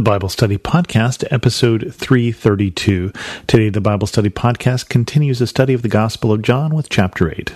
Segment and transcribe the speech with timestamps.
[0.00, 3.12] the Bible Study Podcast, episode 332.
[3.46, 7.30] Today, the Bible Study Podcast continues a study of the Gospel of John with chapter
[7.30, 7.52] 8.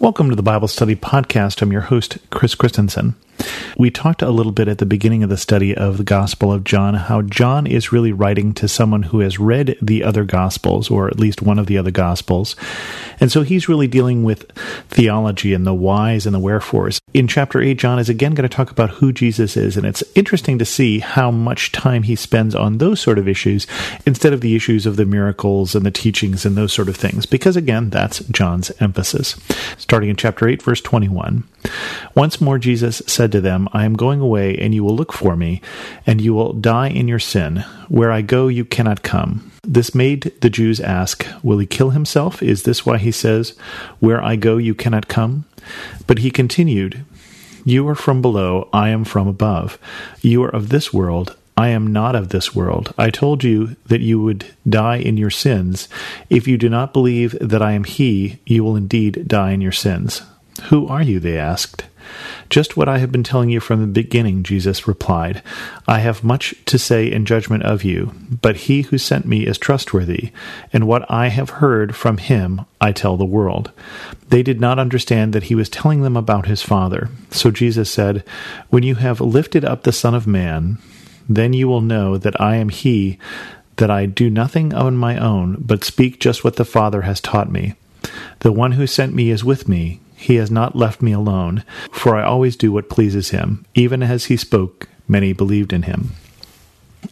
[0.00, 1.62] Welcome to the Bible Study Podcast.
[1.62, 3.14] I'm your host, Chris Christensen.
[3.76, 6.64] We talked a little bit at the beginning of the study of the Gospel of
[6.64, 11.08] John, how John is really writing to someone who has read the other Gospels, or
[11.08, 12.56] at least one of the other Gospels.
[13.20, 14.50] And so he's really dealing with
[14.88, 17.00] theology and the whys and the wherefores.
[17.14, 20.04] In chapter 8, John is again going to talk about who Jesus is, and it's
[20.14, 23.66] interesting to see how much time he spends on those sort of issues
[24.06, 27.26] instead of the issues of the miracles and the teachings and those sort of things,
[27.26, 29.36] because again, that's John's emphasis
[29.76, 31.44] starting in chapter 8, verse 21.
[32.14, 35.36] Once more, Jesus said to them, I am going away, and you will look for
[35.36, 35.62] me,
[36.06, 37.64] and you will die in your sin.
[37.88, 39.50] Where I go, you cannot come.
[39.62, 42.42] This made the Jews ask, Will he kill himself?
[42.42, 43.56] Is this why he says,
[44.00, 45.44] Where I go, you cannot come?
[46.06, 47.04] But he continued,
[47.64, 49.78] You are from below, I am from above.
[50.20, 52.92] You are of this world, I am not of this world.
[52.98, 55.88] I told you that you would die in your sins.
[56.28, 59.72] If you do not believe that I am He, you will indeed die in your
[59.72, 60.22] sins.
[60.70, 61.20] Who are you?
[61.20, 61.84] They asked.
[62.52, 65.42] Just what I have been telling you from the beginning, Jesus replied.
[65.88, 69.56] I have much to say in judgment of you, but he who sent me is
[69.56, 70.32] trustworthy,
[70.70, 73.72] and what I have heard from him I tell the world.
[74.28, 77.08] They did not understand that he was telling them about his Father.
[77.30, 78.22] So Jesus said,
[78.68, 80.76] When you have lifted up the Son of Man,
[81.26, 83.16] then you will know that I am He,
[83.76, 87.50] that I do nothing on my own, but speak just what the Father has taught
[87.50, 87.76] me.
[88.40, 90.01] The one who sent me is with me.
[90.22, 93.66] He has not left me alone, for I always do what pleases him.
[93.74, 96.12] Even as he spoke, many believed in him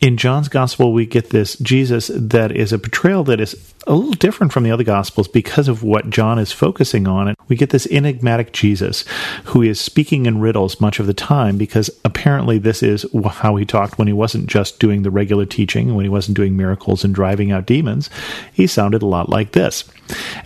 [0.00, 4.12] in John's gospel, we get this Jesus that is a portrayal that is a little
[4.12, 7.28] different from the other gospels because of what John is focusing on.
[7.28, 9.04] And we get this enigmatic Jesus
[9.44, 13.64] who is speaking in riddles much of the time because apparently this is how he
[13.64, 17.14] talked when he wasn't just doing the regular teaching, when he wasn't doing miracles and
[17.14, 18.10] driving out demons.
[18.52, 19.84] He sounded a lot like this.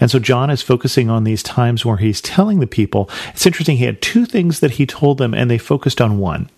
[0.01, 3.09] And so John is focusing on these times where he's telling the people.
[3.29, 6.51] It's interesting, he had two things that he told them, and they focused on one.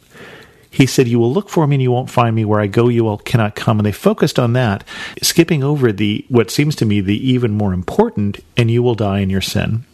[0.72, 2.44] He said, You will look for me and you won't find me.
[2.44, 3.78] Where I go, you will cannot come.
[3.78, 4.82] And they focused on that,
[5.20, 9.20] skipping over the what seems to me the even more important, and you will die
[9.20, 9.84] in your sin.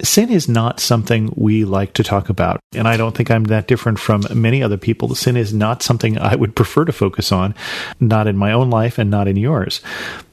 [0.00, 2.60] Sin is not something we like to talk about.
[2.72, 5.12] And I don't think I'm that different from many other people.
[5.16, 7.56] Sin is not something I would prefer to focus on,
[7.98, 9.80] not in my own life and not in yours.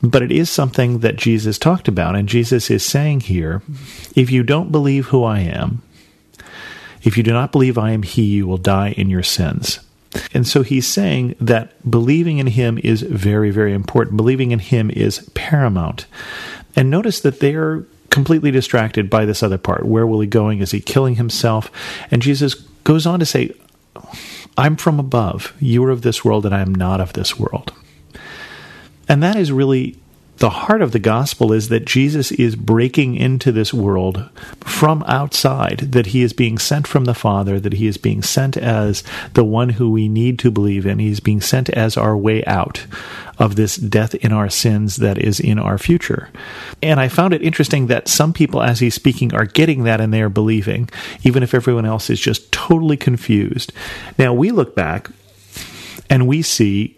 [0.04, 2.16] But it is something that Jesus talked about.
[2.16, 3.64] And Jesus is saying here
[4.16, 5.82] if you don't believe who I am,
[7.06, 9.80] if you do not believe I am He, you will die in your sins.
[10.34, 14.18] And so he's saying that believing in him is very, very important.
[14.18, 16.06] Believing in him is paramount.
[16.76, 19.86] And notice that they are completely distracted by this other part.
[19.86, 20.60] Where will he going?
[20.60, 21.70] Is he killing himself?
[22.12, 23.54] And Jesus goes on to say,
[24.58, 25.54] I'm from above.
[25.60, 27.74] You are of this world, and I am not of this world.
[29.08, 29.98] And that is really
[30.38, 34.30] the heart of the gospel is that Jesus is breaking into this world
[34.62, 38.58] from outside, that he is being sent from the Father, that he is being sent
[38.58, 39.04] as
[39.34, 41.00] the one who we need to believe in.
[41.00, 42.86] He's being sent as our way out
[43.38, 46.30] of this death in our sins that is in our future.
[46.82, 50.14] And I found it interesting that some people, as he's speaking, are getting that and
[50.14, 50.90] they are believing,
[51.24, 53.72] even if everyone else is just totally confused.
[54.18, 55.10] Now, we look back
[56.10, 56.98] and we see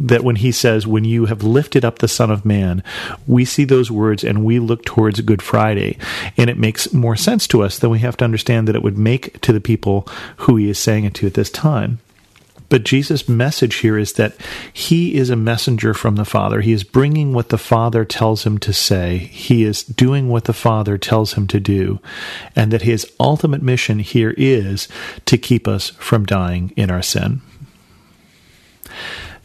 [0.00, 2.82] that when he says, When you have lifted up the Son of Man,
[3.26, 5.98] we see those words and we look towards Good Friday.
[6.36, 8.98] And it makes more sense to us than we have to understand that it would
[8.98, 10.08] make to the people
[10.38, 12.00] who he is saying it to at this time.
[12.72, 14.34] But Jesus' message here is that
[14.72, 16.62] he is a messenger from the Father.
[16.62, 19.18] He is bringing what the Father tells him to say.
[19.18, 22.00] He is doing what the Father tells him to do.
[22.56, 24.88] And that his ultimate mission here is
[25.26, 27.42] to keep us from dying in our sin.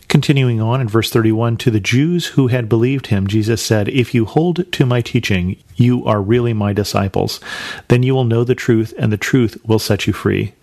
[0.08, 4.14] Continuing on in verse 31, to the Jews who had believed him, Jesus said, If
[4.14, 7.42] you hold to my teaching, you are really my disciples.
[7.90, 10.54] Then you will know the truth, and the truth will set you free.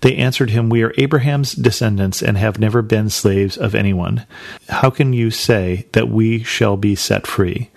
[0.00, 4.26] They answered him, We are Abraham's descendants and have never been slaves of anyone.
[4.68, 7.70] How can you say that we shall be set free?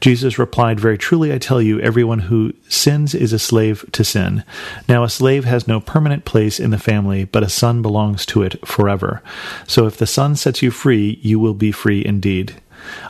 [0.00, 4.44] Jesus replied, Very truly I tell you, everyone who sins is a slave to sin.
[4.88, 8.42] Now a slave has no permanent place in the family, but a son belongs to
[8.42, 9.22] it forever.
[9.66, 12.60] So if the son sets you free, you will be free indeed.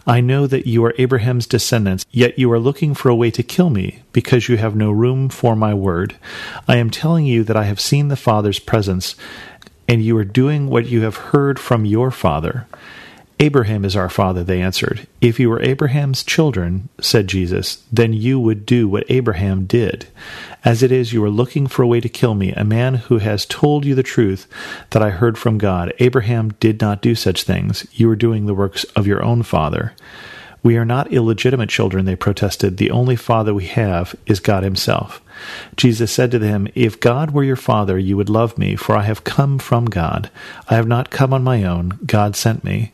[0.07, 3.43] I know that you are Abraham's descendants, yet you are looking for a way to
[3.43, 6.17] kill me, because you have no room for my word.
[6.69, 9.17] I am telling you that I have seen the Father's presence,
[9.89, 12.67] and you are doing what you have heard from your father.
[13.41, 15.07] Abraham is our father, they answered.
[15.21, 20.07] If you were Abraham's children, said Jesus, then you would do what Abraham did.
[20.65, 23.19] As it is, you are looking for a way to kill me, a man who
[23.19, 24.47] has told you the truth
[24.91, 25.93] that I heard from God.
[25.99, 27.87] Abraham did not do such things.
[27.93, 29.95] You are doing the works of your own father.
[30.63, 32.79] We are not illegitimate children, they protested.
[32.79, 35.21] The only father we have is God Himself.
[35.77, 39.03] Jesus said to them, If God were your father, you would love me, for I
[39.03, 40.31] have come from God.
[40.71, 42.93] I have not come on my own, God sent me.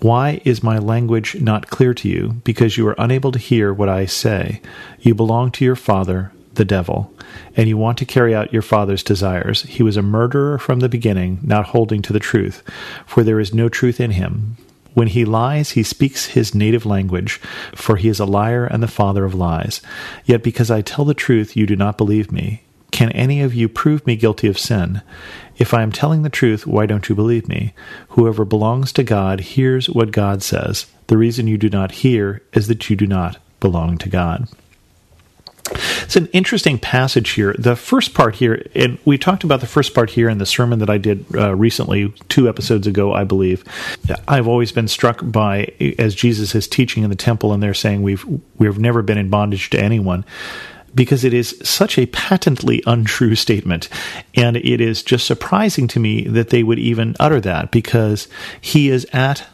[0.00, 2.40] Why is my language not clear to you?
[2.44, 4.60] Because you are unable to hear what I say.
[5.00, 7.12] You belong to your father, the devil,
[7.56, 9.62] and you want to carry out your father's desires.
[9.62, 12.62] He was a murderer from the beginning, not holding to the truth,
[13.06, 14.56] for there is no truth in him.
[14.94, 17.40] When he lies, he speaks his native language,
[17.74, 19.80] for he is a liar and the father of lies.
[20.24, 22.62] Yet because I tell the truth, you do not believe me.
[22.90, 25.02] Can any of you prove me guilty of sin?
[25.56, 27.74] If I am telling the truth, why don't you believe me?
[28.10, 30.86] Whoever belongs to God hears what God says.
[31.08, 34.48] The reason you do not hear is that you do not belong to God.
[36.02, 37.54] It's an interesting passage here.
[37.58, 40.78] The first part here, and we talked about the first part here in the sermon
[40.78, 43.64] that I did uh, recently, two episodes ago, I believe.
[44.26, 48.02] I've always been struck by as Jesus is teaching in the temple, and they're saying
[48.02, 48.24] we've
[48.56, 50.24] we've never been in bondage to anyone
[50.94, 53.88] because it is such a patently untrue statement.
[54.34, 58.28] And it is just surprising to me that they would even utter that because
[58.60, 59.46] he is at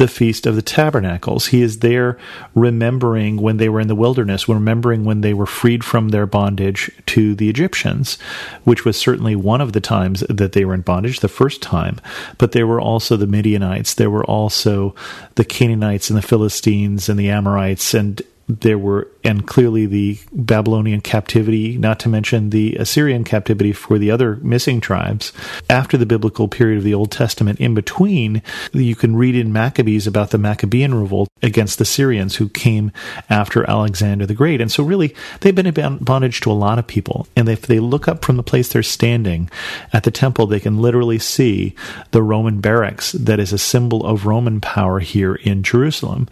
[0.00, 1.48] the Feast of the Tabernacles.
[1.48, 2.16] He is there
[2.54, 6.90] remembering when they were in the wilderness, remembering when they were freed from their bondage
[7.06, 8.18] to the Egyptians,
[8.64, 12.00] which was certainly one of the times that they were in bondage, the first time.
[12.38, 14.94] But there were also the Midianites, there were also
[15.34, 18.22] the Canaanites and the Philistines and the Amorites and
[18.60, 24.10] there were, and clearly the Babylonian captivity, not to mention the Assyrian captivity for the
[24.10, 25.32] other missing tribes.
[25.68, 28.42] After the biblical period of the Old Testament, in between,
[28.72, 32.92] you can read in Maccabees about the Maccabean revolt against the Syrians who came
[33.28, 34.60] after Alexander the Great.
[34.60, 37.26] And so, really, they've been in bondage to a lot of people.
[37.36, 39.50] And if they look up from the place they're standing
[39.92, 41.74] at the temple, they can literally see
[42.10, 46.28] the Roman barracks that is a symbol of Roman power here in Jerusalem.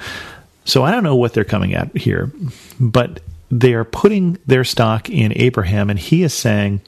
[0.69, 2.31] So I don't know what they're coming at here,
[2.79, 3.20] but
[3.50, 6.82] they are putting their stock in Abraham, and he is saying,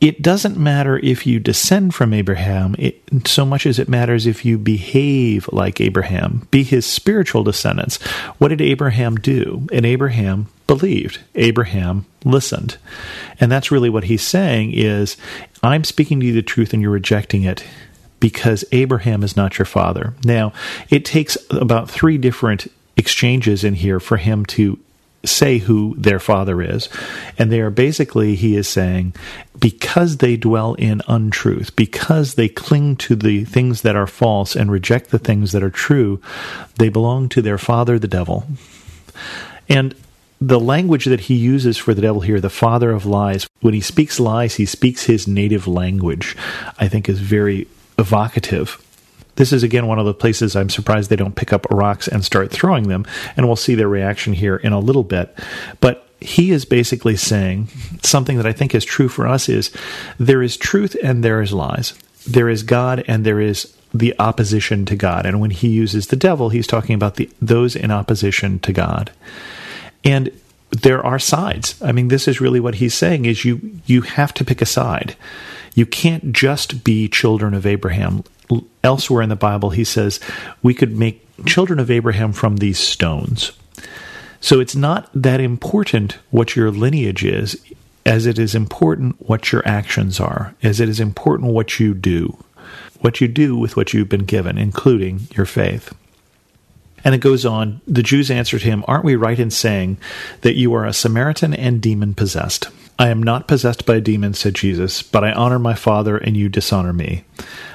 [0.00, 4.44] it doesn't matter if you descend from Abraham it, so much as it matters if
[4.44, 8.00] you behave like Abraham, be his spiritual descendants.
[8.38, 9.66] What did Abraham do?
[9.72, 11.18] And Abraham believed.
[11.34, 12.78] Abraham listened.
[13.40, 15.18] And that's really what he's saying is
[15.62, 17.62] I'm speaking to you the truth and you're rejecting it
[18.20, 20.14] because Abraham is not your father.
[20.24, 20.52] Now,
[20.90, 24.78] it takes about three different exchanges in here for him to
[25.24, 26.88] say who their father is.
[27.38, 29.14] And they are basically, he is saying,
[29.58, 34.70] because they dwell in untruth, because they cling to the things that are false and
[34.70, 36.20] reject the things that are true,
[36.76, 38.46] they belong to their father, the devil.
[39.68, 39.94] And
[40.40, 43.82] the language that he uses for the devil here, the father of lies, when he
[43.82, 46.34] speaks lies, he speaks his native language,
[46.78, 47.68] I think is very
[48.00, 48.84] evocative.
[49.36, 52.24] This is again one of the places I'm surprised they don't pick up rocks and
[52.24, 53.06] start throwing them,
[53.36, 55.36] and we'll see their reaction here in a little bit.
[55.80, 57.68] But he is basically saying
[58.02, 59.70] something that I think is true for us is
[60.18, 61.94] there is truth and there is lies.
[62.26, 65.26] There is God and there is the opposition to God.
[65.26, 69.10] And when he uses the devil, he's talking about the those in opposition to God.
[70.04, 70.30] And
[70.70, 71.80] there are sides.
[71.82, 74.66] I mean, this is really what he's saying is you you have to pick a
[74.66, 75.16] side.
[75.74, 78.24] You can't just be children of Abraham.
[78.82, 80.18] Elsewhere in the Bible, he says
[80.62, 83.52] we could make children of Abraham from these stones.
[84.40, 87.56] So it's not that important what your lineage is,
[88.06, 92.36] as it is important what your actions are, as it is important what you do,
[93.00, 95.94] what you do with what you've been given, including your faith.
[97.04, 99.98] And it goes on the Jews answered him, Aren't we right in saying
[100.40, 102.68] that you are a Samaritan and demon possessed?
[103.00, 106.36] I am not possessed by a demon, said Jesus, but I honor my Father, and
[106.36, 107.24] you dishonor me.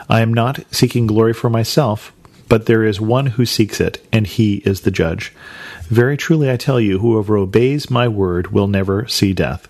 [0.07, 2.13] I am not seeking glory for myself,
[2.47, 5.33] but there is one who seeks it, and he is the judge.
[5.85, 9.67] Very truly I tell you, whoever obeys my word will never see death.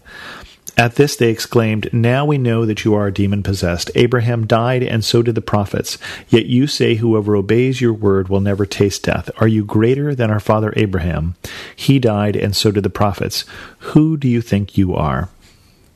[0.77, 3.89] At this they exclaimed, Now we know that you are a demon possessed.
[3.95, 5.97] Abraham died, and so did the prophets.
[6.27, 9.29] Yet you say, Whoever obeys your word will never taste death.
[9.37, 11.35] Are you greater than our father Abraham?
[11.73, 13.45] He died, and so did the prophets.
[13.79, 15.29] Who do you think you are?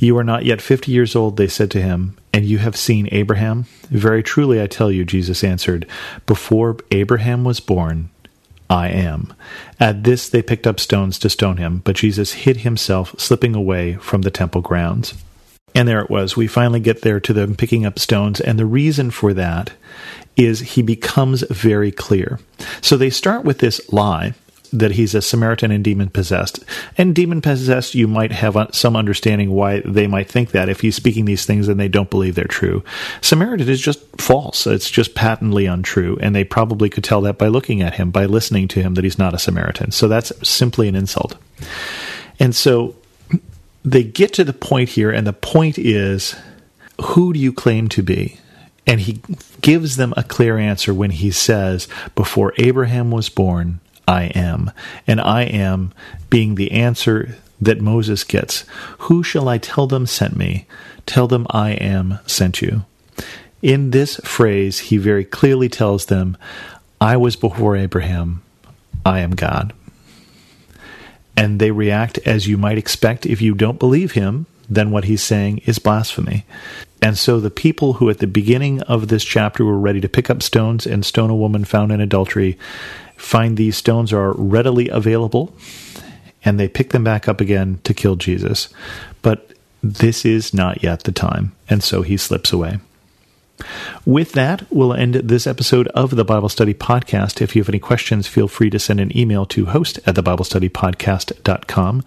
[0.00, 3.08] You are not yet fifty years old, they said to him, and you have seen
[3.12, 3.66] Abraham?
[3.90, 5.86] Very truly I tell you, Jesus answered,
[6.26, 8.08] before Abraham was born,
[8.70, 9.34] I am.
[9.78, 13.94] At this they picked up stones to stone him, but Jesus hid himself, slipping away
[13.96, 15.12] from the temple grounds.
[15.74, 16.36] And there it was.
[16.36, 18.40] We finally get there to them picking up stones.
[18.40, 19.72] And the reason for that
[20.36, 22.40] is he becomes very clear.
[22.80, 24.34] So they start with this lie
[24.72, 26.64] that he's a Samaritan and demon possessed.
[26.96, 30.96] And demon possessed, you might have some understanding why they might think that if he's
[30.96, 32.84] speaking these things and they don't believe they're true.
[33.20, 34.66] Samaritan is just false.
[34.66, 36.18] It's just patently untrue.
[36.20, 39.04] And they probably could tell that by looking at him, by listening to him, that
[39.04, 39.90] he's not a Samaritan.
[39.90, 41.36] So that's simply an insult.
[42.38, 42.96] And so
[43.84, 46.36] they get to the point here, and the point is
[47.02, 48.38] who do you claim to be?
[48.86, 49.20] And he
[49.60, 54.70] gives them a clear answer when he says, Before Abraham was born, I am.
[55.06, 55.92] And I am
[56.28, 58.64] being the answer that Moses gets.
[59.00, 60.66] Who shall I tell them sent me?
[61.06, 62.84] Tell them I am sent you.
[63.62, 66.36] In this phrase, he very clearly tells them,
[67.00, 68.42] I was before Abraham,
[69.04, 69.72] I am God
[71.40, 75.22] and they react as you might expect if you don't believe him, then what he's
[75.22, 76.46] saying is blasphemy.
[77.02, 80.30] And so the people who at the beginning of this chapter were ready to pick
[80.30, 82.56] up stones and stone a woman found in adultery
[83.16, 85.54] find these stones are readily available
[86.44, 88.68] and they pick them back up again to kill Jesus.
[89.22, 92.78] But this is not yet the time, and so he slips away.
[94.04, 97.40] With that, we'll end this episode of the Bible Study Podcast.
[97.40, 102.04] If you have any questions, feel free to send an email to host at thebiblestudypodcast.com.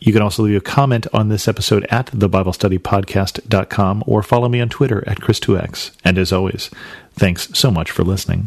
[0.00, 4.70] You can also leave a comment on this episode at thebiblestudypodcast.com or follow me on
[4.70, 5.92] Twitter at Chris2X.
[6.04, 6.70] And as always,
[7.12, 8.46] thanks so much for listening.